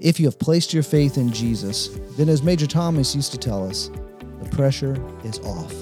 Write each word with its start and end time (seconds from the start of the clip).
If 0.00 0.18
you 0.18 0.26
have 0.26 0.40
placed 0.40 0.74
your 0.74 0.82
faith 0.82 1.16
in 1.16 1.32
Jesus, 1.32 1.88
then 2.16 2.28
as 2.28 2.42
Major 2.42 2.66
Thomas 2.66 3.14
used 3.14 3.30
to 3.30 3.38
tell 3.38 3.66
us, 3.66 3.90
the 4.42 4.48
pressure 4.50 4.96
is 5.22 5.38
off. 5.40 5.72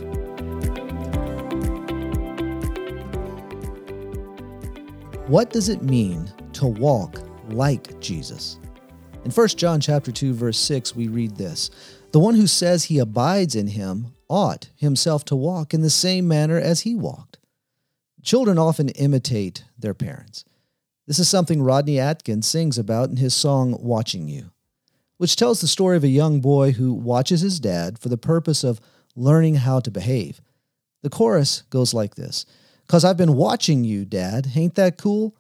What 5.28 5.50
does 5.50 5.70
it 5.70 5.82
mean 5.82 6.30
to 6.52 6.66
walk 6.66 7.22
like 7.48 7.98
Jesus? 8.00 8.58
In 9.24 9.30
1 9.30 9.48
John 9.48 9.80
chapter 9.80 10.12
2 10.12 10.34
verse 10.34 10.58
6 10.58 10.94
we 10.94 11.08
read 11.08 11.36
this, 11.36 11.70
the 12.10 12.20
one 12.20 12.34
who 12.34 12.46
says 12.46 12.84
he 12.84 12.98
abides 12.98 13.54
in 13.54 13.68
him 13.68 14.12
ought 14.28 14.68
himself 14.76 15.24
to 15.26 15.36
walk 15.36 15.72
in 15.72 15.80
the 15.80 15.88
same 15.88 16.28
manner 16.28 16.58
as 16.58 16.82
he 16.82 16.94
walked. 16.94 17.38
Children 18.22 18.58
often 18.58 18.90
imitate 18.90 19.64
their 19.78 19.94
parents. 19.94 20.44
This 21.06 21.18
is 21.18 21.28
something 21.28 21.62
Rodney 21.62 21.98
Atkins 21.98 22.46
sings 22.46 22.78
about 22.78 23.10
in 23.10 23.16
his 23.16 23.34
song 23.34 23.76
Watching 23.80 24.28
You, 24.28 24.52
which 25.16 25.34
tells 25.34 25.60
the 25.60 25.66
story 25.66 25.96
of 25.96 26.04
a 26.04 26.08
young 26.08 26.40
boy 26.40 26.72
who 26.72 26.94
watches 26.94 27.40
his 27.40 27.58
dad 27.58 27.98
for 27.98 28.08
the 28.08 28.16
purpose 28.16 28.62
of 28.62 28.80
learning 29.16 29.56
how 29.56 29.80
to 29.80 29.90
behave. 29.90 30.40
The 31.02 31.10
chorus 31.10 31.62
goes 31.70 31.92
like 31.92 32.14
this 32.14 32.46
Cause 32.86 33.04
I've 33.04 33.16
been 33.16 33.34
watching 33.34 33.82
you, 33.84 34.04
Dad. 34.04 34.52
Ain't 34.54 34.76
that 34.76 34.96
cool? 34.96 35.36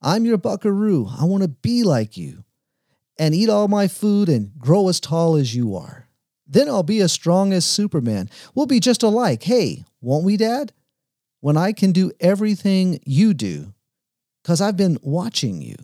I'm 0.00 0.24
your 0.24 0.38
buckaroo. 0.38 1.08
I 1.18 1.24
want 1.24 1.42
to 1.42 1.48
be 1.48 1.82
like 1.82 2.16
you 2.16 2.44
and 3.18 3.34
eat 3.34 3.48
all 3.48 3.68
my 3.68 3.88
food 3.88 4.28
and 4.28 4.56
grow 4.58 4.88
as 4.88 5.00
tall 5.00 5.36
as 5.36 5.54
you 5.54 5.74
are. 5.74 6.08
Then 6.46 6.68
I'll 6.68 6.82
be 6.82 7.00
as 7.00 7.12
strong 7.12 7.52
as 7.52 7.66
Superman. 7.66 8.30
We'll 8.54 8.66
be 8.66 8.80
just 8.80 9.02
alike. 9.02 9.42
Hey, 9.42 9.84
won't 10.00 10.24
we, 10.24 10.36
Dad? 10.36 10.72
When 11.40 11.56
I 11.56 11.72
can 11.72 11.92
do 11.92 12.12
everything 12.20 13.00
you 13.04 13.34
do, 13.34 13.74
because 14.42 14.60
I've 14.60 14.76
been 14.76 14.98
watching 15.02 15.62
you. 15.62 15.76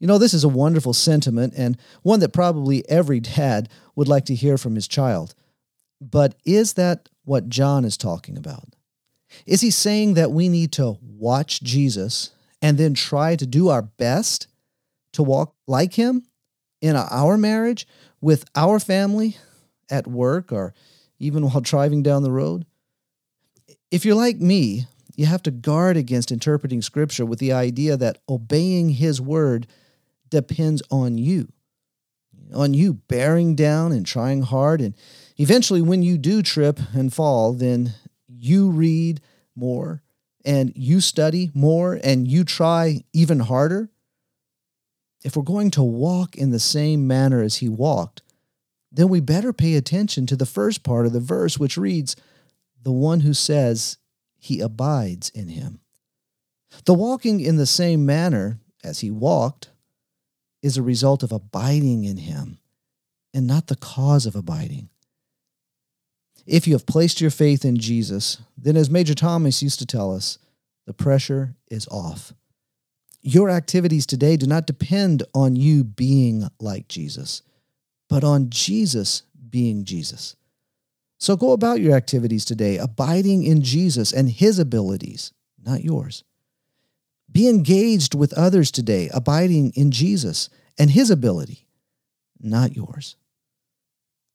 You 0.00 0.08
know, 0.08 0.18
this 0.18 0.34
is 0.34 0.42
a 0.42 0.48
wonderful 0.48 0.92
sentiment 0.92 1.54
and 1.56 1.78
one 2.02 2.20
that 2.20 2.32
probably 2.32 2.88
every 2.88 3.20
dad 3.20 3.68
would 3.94 4.08
like 4.08 4.24
to 4.26 4.34
hear 4.34 4.58
from 4.58 4.74
his 4.74 4.88
child. 4.88 5.34
But 6.00 6.34
is 6.44 6.72
that 6.72 7.08
what 7.24 7.48
John 7.48 7.84
is 7.84 7.96
talking 7.96 8.36
about? 8.36 8.74
Is 9.46 9.60
he 9.60 9.70
saying 9.70 10.14
that 10.14 10.32
we 10.32 10.48
need 10.48 10.72
to 10.72 10.98
watch 11.00 11.62
Jesus 11.62 12.30
and 12.60 12.78
then 12.78 12.94
try 12.94 13.36
to 13.36 13.46
do 13.46 13.68
our 13.68 13.82
best 13.82 14.48
to 15.12 15.22
walk 15.22 15.54
like 15.66 15.94
him 15.94 16.24
in 16.80 16.96
our 16.96 17.38
marriage, 17.38 17.86
with 18.20 18.44
our 18.56 18.80
family, 18.80 19.36
at 19.90 20.06
work, 20.06 20.52
or 20.52 20.74
even 21.18 21.44
while 21.44 21.60
driving 21.62 22.02
down 22.02 22.22
the 22.22 22.32
road? 22.32 22.66
If 23.90 24.04
you're 24.04 24.16
like 24.16 24.38
me, 24.38 24.86
you 25.14 25.26
have 25.26 25.42
to 25.44 25.50
guard 25.50 25.96
against 25.96 26.32
interpreting 26.32 26.82
Scripture 26.82 27.26
with 27.26 27.38
the 27.38 27.52
idea 27.52 27.96
that 27.96 28.18
obeying 28.28 28.90
His 28.90 29.20
word 29.20 29.66
depends 30.30 30.82
on 30.90 31.18
you, 31.18 31.52
on 32.54 32.74
you 32.74 32.94
bearing 32.94 33.54
down 33.54 33.92
and 33.92 34.06
trying 34.06 34.42
hard. 34.42 34.80
And 34.80 34.94
eventually, 35.36 35.82
when 35.82 36.02
you 36.02 36.18
do 36.18 36.42
trip 36.42 36.80
and 36.94 37.12
fall, 37.12 37.52
then 37.52 37.94
you 38.26 38.70
read 38.70 39.20
more 39.54 40.02
and 40.44 40.72
you 40.74 41.00
study 41.00 41.50
more 41.54 42.00
and 42.02 42.26
you 42.26 42.44
try 42.44 43.04
even 43.12 43.40
harder. 43.40 43.90
If 45.24 45.36
we're 45.36 45.42
going 45.42 45.70
to 45.72 45.82
walk 45.82 46.36
in 46.36 46.50
the 46.50 46.58
same 46.58 47.06
manner 47.06 47.42
as 47.42 47.56
He 47.56 47.68
walked, 47.68 48.22
then 48.90 49.08
we 49.08 49.20
better 49.20 49.52
pay 49.52 49.74
attention 49.74 50.26
to 50.26 50.36
the 50.36 50.46
first 50.46 50.82
part 50.82 51.06
of 51.06 51.12
the 51.12 51.20
verse, 51.20 51.58
which 51.58 51.78
reads, 51.78 52.16
The 52.82 52.92
one 52.92 53.20
who 53.20 53.32
says 53.32 53.98
he 54.42 54.60
abides 54.60 55.30
in 55.30 55.48
him. 55.48 55.80
The 56.84 56.94
walking 56.94 57.40
in 57.40 57.56
the 57.56 57.66
same 57.66 58.04
manner 58.04 58.58
as 58.82 59.00
he 59.00 59.10
walked 59.10 59.70
is 60.62 60.76
a 60.76 60.82
result 60.82 61.22
of 61.22 61.32
abiding 61.32 62.04
in 62.04 62.16
him 62.16 62.58
and 63.32 63.46
not 63.46 63.68
the 63.68 63.76
cause 63.76 64.26
of 64.26 64.34
abiding. 64.34 64.88
If 66.44 66.66
you 66.66 66.74
have 66.74 66.86
placed 66.86 67.20
your 67.20 67.30
faith 67.30 67.64
in 67.64 67.76
Jesus, 67.76 68.42
then 68.58 68.76
as 68.76 68.90
Major 68.90 69.14
Thomas 69.14 69.62
used 69.62 69.78
to 69.78 69.86
tell 69.86 70.14
us, 70.14 70.38
the 70.86 70.92
pressure 70.92 71.54
is 71.70 71.86
off. 71.88 72.32
Your 73.20 73.48
activities 73.48 74.06
today 74.06 74.36
do 74.36 74.46
not 74.46 74.66
depend 74.66 75.22
on 75.32 75.54
you 75.54 75.84
being 75.84 76.48
like 76.58 76.88
Jesus 76.88 77.42
but 78.12 78.24
on 78.24 78.50
Jesus 78.50 79.22
being 79.48 79.86
Jesus. 79.86 80.36
So 81.22 81.36
go 81.36 81.52
about 81.52 81.80
your 81.80 81.94
activities 81.94 82.44
today, 82.44 82.78
abiding 82.78 83.44
in 83.44 83.62
Jesus 83.62 84.12
and 84.12 84.28
his 84.28 84.58
abilities, 84.58 85.32
not 85.64 85.84
yours. 85.84 86.24
Be 87.30 87.48
engaged 87.48 88.16
with 88.16 88.32
others 88.32 88.72
today, 88.72 89.08
abiding 89.14 89.70
in 89.76 89.92
Jesus 89.92 90.48
and 90.76 90.90
his 90.90 91.10
ability, 91.10 91.68
not 92.40 92.74
yours. 92.74 93.14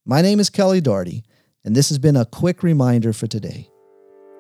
My 0.05 0.21
name 0.21 0.39
is 0.39 0.49
Kelly 0.49 0.81
Darty, 0.81 1.23
and 1.65 1.75
this 1.75 1.89
has 1.89 1.99
been 1.99 2.15
a 2.15 2.25
quick 2.25 2.63
reminder 2.63 3.11
for 3.11 3.27
today. 3.27 3.69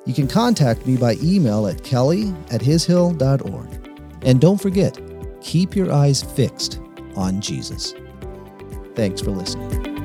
You 0.05 0.13
can 0.13 0.29
contact 0.29 0.87
me 0.87 0.95
by 0.95 1.17
email 1.21 1.67
at 1.67 1.83
kelly 1.83 2.33
at 2.49 2.61
hishill.org. 2.61 3.99
And 4.21 4.39
don't 4.39 4.61
forget, 4.61 4.97
keep 5.41 5.75
your 5.75 5.91
eyes 5.91 6.23
fixed 6.23 6.79
on 7.17 7.41
Jesus. 7.41 7.93
Thanks 8.95 9.19
for 9.19 9.31
listening. 9.31 9.96